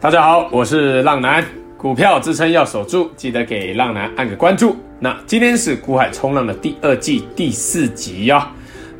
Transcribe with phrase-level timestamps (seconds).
[0.00, 1.44] 大家好，我是浪男，
[1.76, 4.76] 股票支撑要守住，记得给浪男按个关注。
[5.00, 8.46] 那今天是股海冲浪的第二季第四集呀、哦。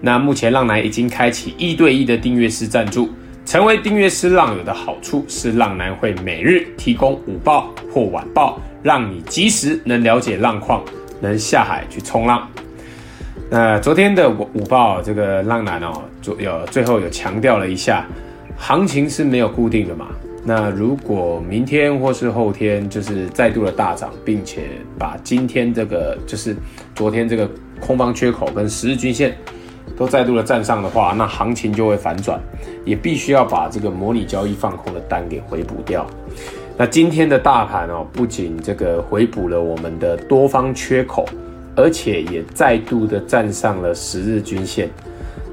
[0.00, 3.10] 那目前浪男已经开启一对一的订阅式赞助，
[3.46, 10.82] 成为订阅式浪友的好处是，浪男会每日提供午报或晚报，让你及时能了解浪况，
[11.20, 12.44] 能下海去冲浪。
[13.48, 16.02] 那昨天的午午报，这个浪男哦，
[16.40, 18.04] 有最后有强调了一下，
[18.56, 20.08] 行情是没有固定的嘛。
[20.44, 26.56] 那如果明天或是后天就是再度的大涨，并且把今天这个就是
[26.94, 27.48] 昨天这个
[27.80, 29.36] 空方缺口跟十日均线
[29.96, 32.40] 都再度的站上的话，那行情就会反转，
[32.84, 36.06] 也必须要把这个模拟交易放空的单给回补掉。
[36.78, 41.26] 那今天的大盘哦，不仅这个回补了我们的多方缺口，
[41.74, 44.88] 而且也再度的站上了十日均线，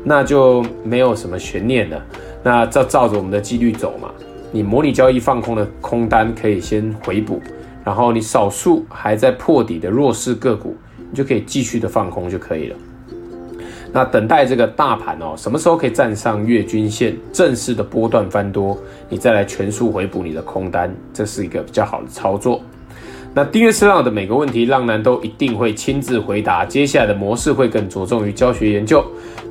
[0.03, 2.01] 那就没有什么悬念了。
[2.43, 4.11] 那照照着我们的纪律走嘛。
[4.55, 7.41] 你模拟交易放空的空单可以先回补，
[7.83, 10.77] 然后你少数还在破底的弱势个股，
[11.11, 12.75] 你就可以继续的放空就可以了。
[13.91, 18.77] 那等待这个大盘哦，什么时候可以站上月均线，正式的波段翻多，
[19.09, 22.61] 你再来全数回补你的空单，这是一个比较好的操作。
[23.33, 26.63] 那订阅式浪的每个问题，浪男都一定会亲自回答。
[26.63, 29.03] 接下来的模式会更着重于教学研究，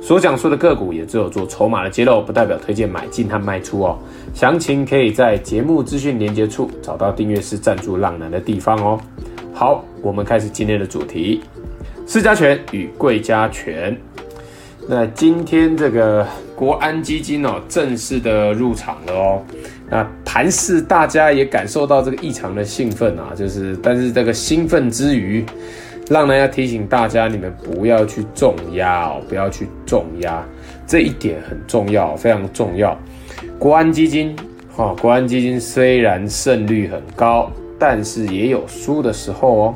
[0.05, 3.97] 所讲述的个股也只有做筹码的揭露，不代表推荐买进和卖出哦。
[4.35, 9.01] 详情可以在节目资讯连接处找到订阅式赞助浪男的地方哦。
[9.51, 11.41] 好，我们开始今天的主题：
[12.05, 13.99] 市加权与贵家权。
[14.87, 16.23] 那今天这个
[16.55, 19.41] 国安基金哦，正式的入场了哦。
[19.89, 25.43] 那盘势大家也感受到这个异常的兴奋啊，就是但是这个兴奋之余，
[26.09, 30.45] 浪男要提醒大家，你们不要去重压哦，不要去重压，
[30.85, 32.95] 这一点很重要，非常重要。
[33.57, 34.35] 国安基金，
[34.75, 39.75] 哈、哦，国安基金虽然胜率很高，但是也有输的时候哦。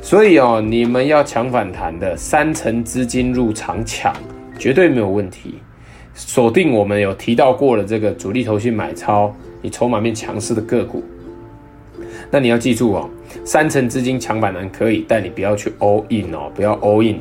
[0.00, 4.14] 所以哦，你们要抢反弹的，三成资金入场抢，
[4.58, 5.56] 绝对没有问题。
[6.14, 11.04] 锁定我们有提到过的这个主力投信买超，你筹码面强势的个股，
[12.32, 13.08] 那你要记住哦，
[13.44, 17.20] 三成资金抢反弹可以，但你不要去 all in 哦，不要 all in。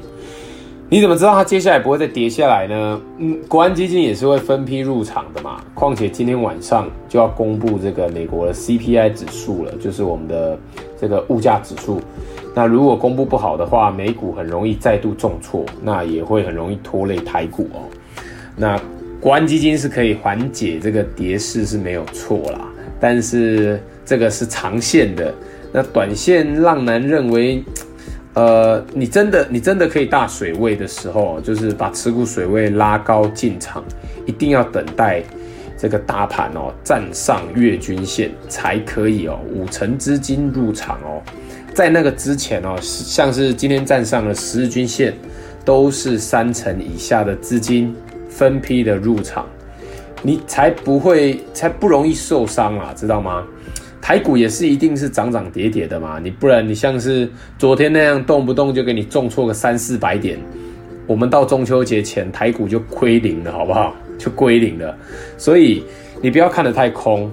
[0.89, 3.01] 你怎么知道它接下来不会再跌下来呢？
[3.17, 5.61] 嗯，国安基金也是会分批入场的嘛。
[5.73, 10.57] 况且今天晚上就要公布这个美国的 CPI 指数了，就是我们的
[10.99, 12.01] 这个物价指数。
[12.53, 17.87] 那如果公布不好的话，美股很容易再度重挫，那也会很容易拖累台股哦。
[18.57, 18.77] 那
[19.21, 22.67] 国安基金是可以缓解这个跌势是没有错啦，
[22.99, 25.33] 但是这个是长线的。
[25.71, 27.63] 那短线浪男认为，
[28.33, 33.81] 呃，你真的你真的可以大水位的时候，就是把持股水位拉高进场，
[34.25, 35.23] 一定要等待
[35.77, 41.23] 这个大盘哦站上月均线才可以哦，五成资金入场哦，
[41.73, 45.13] 在那个之前哦，像是今天站上了十日均线，
[45.63, 47.95] 都是三成以下的资金。
[48.27, 49.45] 分批的入场，
[50.23, 53.45] 你才不会，才不容易受伤啊，知道吗？
[54.01, 60.39] 台股也是一定是涨涨跌跌的嘛，你不然你像是昨天那样动不动就给你重挫个三四百点，
[61.05, 63.95] 我们到中秋节前台股就归零了，好不好？
[64.17, 64.97] 就归零了。
[65.37, 65.83] 所以
[66.21, 67.31] 你不要看得太空，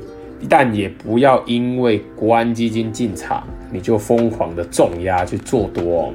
[0.48, 3.42] 但也不要因为国安基金进场，
[3.72, 6.12] 你就疯狂的重压去做多。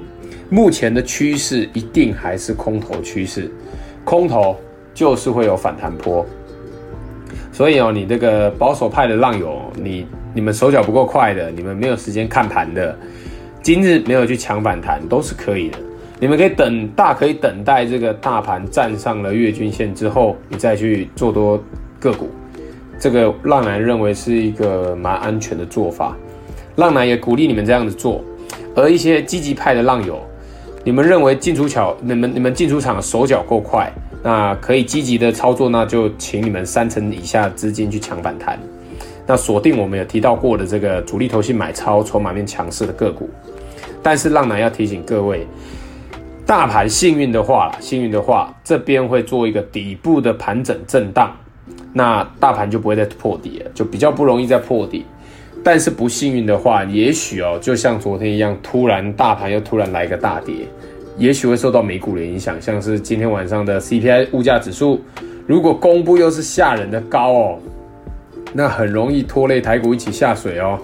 [0.50, 3.52] 目前的趋势一定还是空头趋势，
[4.04, 4.56] 空头。
[4.96, 6.24] 就是会有反弹波，
[7.52, 12.98] 所以哦，你这个保守派的浪友，你你们手脚不够快的，你们没有时间看盘的，
[13.62, 15.78] 今日没有去抢反弹都是可以的。
[16.20, 21.62] 你们可以等，大可以等待这个大盘站上了月均线之后，你再去做多
[22.00, 22.30] 个股。
[22.98, 26.16] 这个浪男认为是一个蛮安全的做法，
[26.78, 28.24] 浪男也鼓励你们这样子做。
[28.76, 30.22] 而一些积极派的浪友，
[30.84, 33.92] 你们认为进出巧，你们你们进出场手脚够快。
[34.24, 38.58] 那可以积极的操作，那就请你们三成以下资金去抢反弹。
[39.26, 43.30] 那锁定我们有提到过的这个主力投信买超、筹码面强势的个股。
[44.02, 45.48] 但是浪男要提醒各位，
[46.46, 51.34] 大盘幸运的话，幸运的话，这边会做一个底部的盘整震荡，
[51.94, 55.06] 那大盘就不会再破底了，就比较不容易再破底。
[55.64, 60.54] 但是不幸运的话，也许哦，就像昨天一样，突然大盘又突然来一个大跌。
[61.18, 65.00] 也许会受到美股的影响，像是今天晚上的 CPI 物价指数，
[65.48, 67.60] 如果公布又是吓人的高哦，
[68.54, 70.80] 那很容易拖累台股一起下水哦。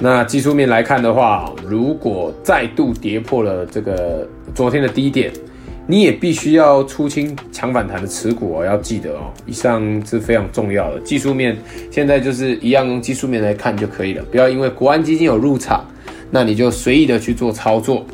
[0.00, 5.32] 那技术面来看的话，如果再度跌破了这个昨天的低点，
[5.86, 9.32] 你也必须要出清抢反弹的持股哦，要记得哦。
[9.46, 11.56] 以上是非常重要的技术面，
[11.90, 15.84] 现在就是一样用技术面来看就可以了，不要因为国安基金有入场，
[16.30, 18.04] 那你就随意的去做操作。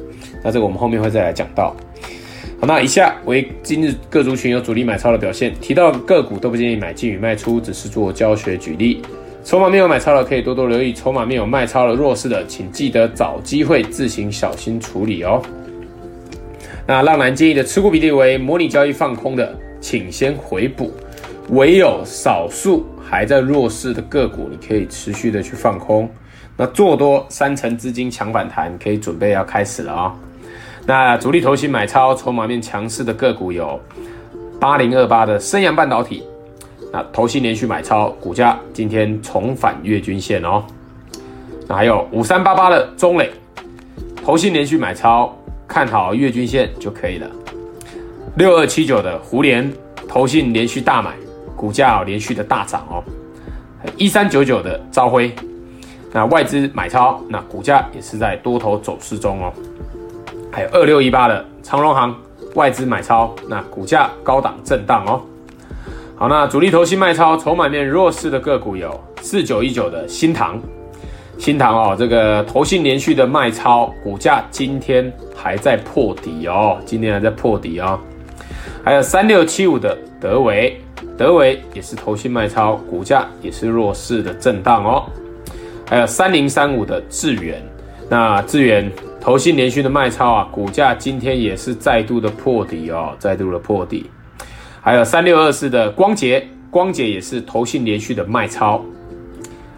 [0.43, 1.75] 那这个我们后面会再来讲到。
[2.61, 9.01] 好，那以下为今日各族群有主力买超的表现，提到个股都不建议买进与卖出，只是做教学举例。
[9.43, 15.41] 筹码没有买超的可以多多留意，筹码没有卖超的弱势的，请记得找机会自行小心处理哦。
[16.87, 20.91] 那浪男建议的持股比例为模拟交易放空的，请先回补；
[21.49, 26.07] 唯有少数还在弱势的个股，你可以持续的去放空。
[26.59, 30.15] 那做多三成资金抢反弹，可以准备要开始了啊、
[30.87, 33.79] 那主力投信买超筹码面强势的个股有
[34.59, 36.25] 八零二八的升阳半导体。
[36.93, 40.65] 那投信连续买超，股价今天重返月均线哦。
[41.69, 43.31] 那还有五三八八的中磊，
[44.25, 45.33] 投信连续买超，
[45.69, 47.31] 看好月均线就可以了。
[48.35, 49.73] 六二七九的胡连，
[50.09, 51.15] 投信连续大买，
[51.55, 53.05] 股价连续的大涨哦。
[53.97, 55.33] 一三九九的朝晖，
[56.13, 59.53] 那外资买超，那股价也是在多头走势中哦。
[60.51, 62.15] 还有二六一八的长荣行，
[62.55, 65.23] 外资买超，那股价高档震荡哦。
[66.17, 70.61] 好，那主力投信卖超，筹码面弱势的个股有四九一九的新唐，
[71.39, 77.99] 新唐哦，这个投信连续的卖超，股价今天还在破底哦，今天还在破底哦。
[78.85, 80.79] 还有三六七五的德维，
[81.17, 85.05] 德维也是投信卖超，股价也是弱势的震荡哦。
[85.89, 87.63] 还有三零三五的智原，
[88.09, 94.09] 那智原投信连续的卖超啊，股价今天也是再度的破底哦，再度的破底。
[94.81, 98.83] 还有三六二四的光頡，光頡也是投信连续的卖超，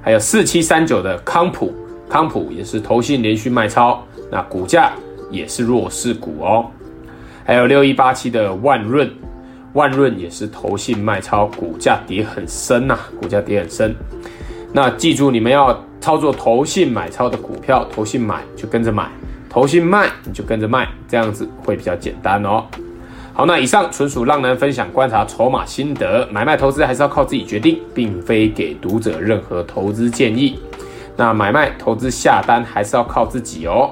[0.00, 1.74] 还有四七三九的康普，
[2.08, 4.92] 康普也是投信连续卖超，那股价
[5.28, 6.66] 也是弱势股哦。
[7.44, 9.10] 还有六一八七的万润，
[9.72, 13.92] 万润也是投信卖超，股价跌很深呐、股价跌很深。
[14.72, 19.10] 那记住，你们要操作投信买超的股票，投信买就跟着买，
[19.52, 22.64] 投信卖你就跟着卖，这样子会比较简单哦。
[23.34, 30.58] 好，那以上纯属浪男分享观察筹码心得，买卖投资还是要靠自己决定，并非给读者任何投资建议。
[31.18, 33.90] 那买卖投资下单还是要靠自己哦。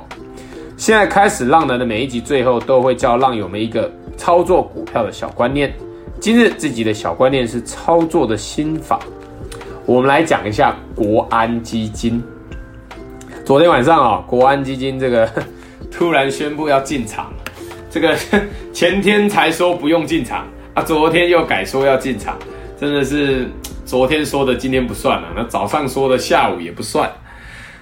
[0.78, 5.70] 现在开始，浪男的每一集最后都会教浪友们一个操作股票的小观念。
[6.18, 8.98] 今日这集的小观念是操作的心法，
[9.84, 12.22] 我们来讲一下国安基金。
[13.50, 15.28] 昨天晚上啊，国安基金这个
[15.90, 17.32] 突然宣布要进场。
[17.90, 18.16] 这个
[18.72, 22.38] 前天才说不用进场啊，昨天又改说要进场，
[22.80, 23.48] 真的是
[23.84, 27.10] 昨天说的今天不算了，那早上说的下午也不算。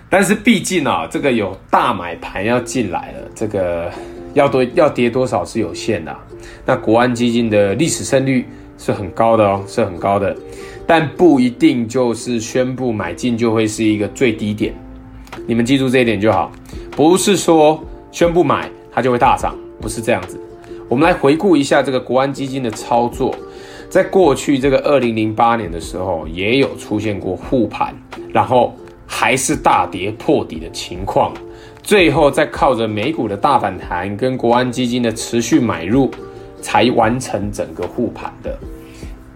[0.09, 3.93] 但是毕竟啊，这个有大买盘要进来了，这个
[4.32, 6.17] 要多要跌多少是有限的。
[6.64, 8.47] 那国安基金的历史胜率
[8.79, 10.35] 是很高的哦，是很高的，
[10.87, 14.75] 但不一定就是宣布买进就会是一个最低点。
[15.49, 16.53] 你们记住这一点就好，
[16.91, 19.56] 不是说宣布买它就会大涨。
[19.81, 20.39] 不是这样子，
[20.91, 23.35] 我们来回顾一下这个国安基金的操作，
[23.89, 27.95] 在过去这个二零零八年的时候，也有出现过护盘，
[28.31, 28.75] 然后
[29.06, 31.33] 还是大跌破底的情况，
[31.83, 36.11] 最后再靠着美股的大反弹跟国安基金的持续买入，
[36.61, 38.59] 才完成整个护盘的。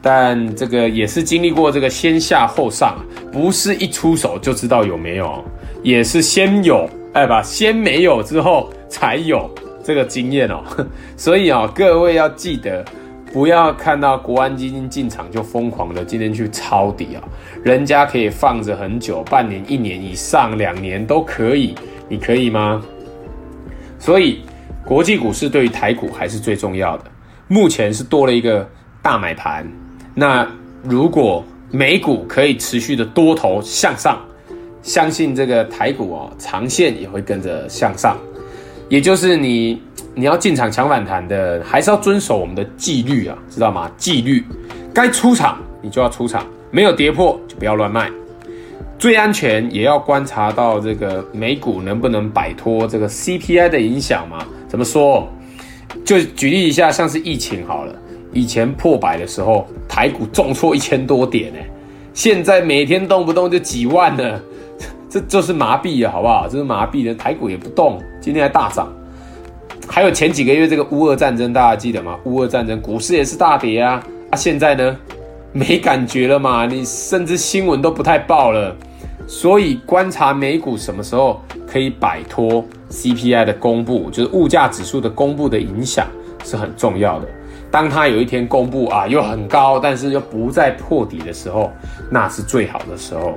[0.03, 2.99] 但这个也是经历过这个先下后上，
[3.33, 5.43] 不是一出手就知道有没有，
[5.83, 9.51] 也是先有，哎吧，先没有之后才有。
[9.85, 10.63] 这个经验哦，
[11.19, 12.85] 所以啊，各位要记得，
[13.33, 17.23] 不要看到国安基金进场就疯狂的今天去抄底啊，
[17.65, 21.75] 人家可以放着很久，半年、一年以上、两年都可以，
[22.09, 22.81] 你可以吗？
[23.99, 24.43] 所以
[24.85, 27.05] 国际股市对于台股还是最重要的。
[27.49, 28.65] 目前是多了一个
[29.03, 29.67] 大买盘，
[30.15, 30.47] 那
[30.85, 34.21] 如果美股可以持续的多头向上，
[34.83, 38.17] 相信这个台股哦，长线也会跟着向上。
[38.89, 39.81] 也就是你，
[40.15, 43.91] 你要进场抢反弹的，还是要遵守我们的纪律啊，知道吗？
[43.97, 44.45] 纪律，
[44.93, 48.11] 该出场你就要出场，没有跌破就不要乱卖。
[48.99, 54.45] 最安全也要观察到这个美股能不能摆脱这个 CPI 的影响嘛？
[54.69, 55.27] 怎么说？
[56.05, 57.95] 就举例一下，像是疫情好了，
[58.33, 61.59] 以前破百的时候，台股重挫一千多点呢，
[62.13, 64.41] 现在每天动不动就几万呢。
[65.13, 66.49] 这就是麻痹了，好不好？
[66.49, 68.91] 这是麻痹的，台股也不动，今天还大涨。
[69.87, 72.17] 还有前几个月这个乌俄战争，大家记得吗？
[72.25, 74.03] 乌俄战争股市也是大跌啊。
[74.31, 74.97] 啊，现在呢，
[75.53, 76.65] 没感觉了嘛？
[76.65, 78.75] 你甚至新闻都不太报了。
[79.27, 86.07] 所以观察美股什么时候可以摆脱 CPI 的公布，就是物价指数的公布的影响，
[86.43, 87.29] 是很重要的。
[87.71, 91.71] 当它有一天公布啊，又很高，但是又不再破底的时候，
[92.11, 93.37] 那是最好的时候。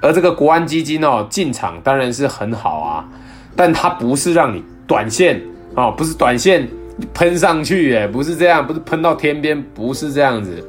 [0.00, 3.08] 而这个国安基金哦，进场当然是很好啊，
[3.54, 5.40] 但它不是让你短线
[5.74, 6.66] 哦，不是短线
[7.12, 10.64] 喷上去，诶，不是这样，不是喷到天边，不是这样子。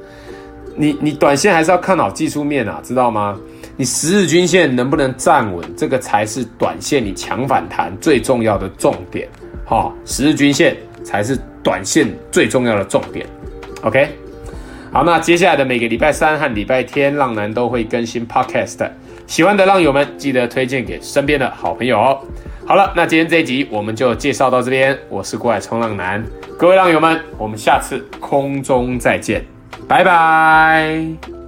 [0.75, 3.38] 你你短线还是要看好技术面啊，知道吗？
[3.77, 9.27] 你十日均线能不能站稳，这个才是短线你强反弹最重要的重点。
[9.65, 13.25] 好、哦，十日均线才是短线最重要的重点。
[13.81, 14.09] OK，
[14.91, 18.89] 好，那接下来的每个礼拜三和礼拜天，浪男都会更新 Podcast。
[19.31, 22.19] 喜欢的浪友们，记得推荐给身边的好朋友哦。
[22.65, 25.00] 好了，那今天这一集我们就介绍到这边。
[25.07, 26.21] 我是过来冲浪男，
[26.57, 29.41] 各位浪友们，我们下次空中再见，
[29.88, 31.40] 拜拜。